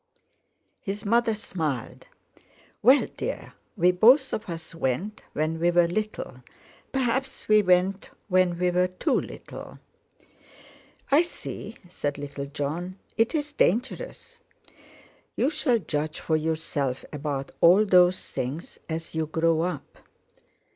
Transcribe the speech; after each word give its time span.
His 0.81 1.05
mother 1.05 1.35
smiled. 1.35 2.07
"Well, 2.81 3.05
dear, 3.17 3.53
we 3.77 3.91
both 3.91 4.33
of 4.33 4.49
us 4.49 4.73
went 4.73 5.21
when 5.33 5.59
we 5.59 5.69
were 5.69 5.87
little. 5.87 6.41
Perhaps 6.91 7.47
we 7.47 7.61
went 7.61 8.09
when 8.27 8.57
we 8.57 8.71
were 8.71 8.87
too 8.87 9.19
little." 9.21 9.77
"I 11.11 11.21
see," 11.21 11.77
said 11.87 12.17
little 12.17 12.47
Jon, 12.47 12.97
"it's 13.15 13.51
dangerous." 13.51 14.39
"You 15.35 15.51
shall 15.51 15.77
judge 15.77 16.19
for 16.19 16.35
yourself 16.35 17.05
about 17.13 17.51
all 17.61 17.85
those 17.85 18.27
things 18.27 18.79
as 18.89 19.13
you 19.13 19.27
grow 19.27 19.61
up." 19.61 19.99